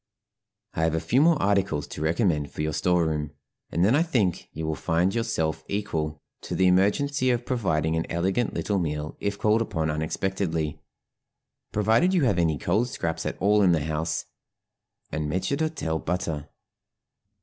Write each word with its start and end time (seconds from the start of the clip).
I 0.73 0.81
have 0.81 0.95
a 0.95 0.99
few 0.99 1.21
more 1.21 1.39
articles 1.39 1.85
to 1.89 2.01
recommend 2.01 2.49
for 2.49 2.63
your 2.63 2.73
store 2.73 3.05
room, 3.05 3.33
and 3.71 3.85
then 3.85 3.95
I 3.95 4.01
think 4.01 4.49
you 4.51 4.65
will 4.65 4.73
find 4.73 5.13
yourself 5.13 5.63
equal 5.67 6.23
to 6.41 6.55
the 6.55 6.65
emergency 6.65 7.29
of 7.29 7.45
providing 7.45 7.95
an 7.95 8.07
elegant 8.09 8.51
little 8.55 8.79
meal 8.79 9.15
if 9.19 9.37
called 9.37 9.61
upon 9.61 9.91
unexpectedly, 9.91 10.81
provided 11.71 12.15
you 12.15 12.23
have 12.23 12.39
any 12.39 12.57
cold 12.57 12.89
scraps 12.89 13.27
at 13.27 13.37
all 13.39 13.61
in 13.61 13.73
the 13.73 13.85
house, 13.85 14.25
and 15.11 15.31
maître 15.31 15.55
d'hôtel 15.55 16.03
butter. 16.03 16.49